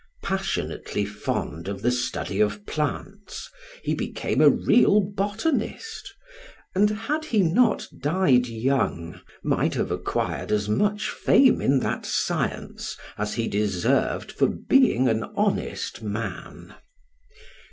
Passionately 0.23 1.05
fond 1.05 1.67
of 1.67 1.83
the 1.83 1.91
study 1.91 2.41
of 2.41 2.65
plants, 2.65 3.51
he 3.83 3.93
became 3.93 4.41
a 4.41 4.49
real 4.49 4.99
botanist, 4.99 6.15
and 6.73 6.89
had 6.89 7.25
he 7.25 7.43
not 7.43 7.87
died 8.01 8.47
young, 8.47 9.21
might 9.43 9.75
have 9.75 9.91
acquired 9.91 10.51
as 10.51 10.67
much 10.67 11.11
fame 11.11 11.61
in 11.61 11.77
that 11.81 12.07
science 12.07 12.97
as 13.15 13.35
he 13.35 13.47
deserved 13.47 14.31
for 14.31 14.47
being 14.49 15.07
an 15.07 15.23
honest 15.37 16.01
man. 16.01 16.73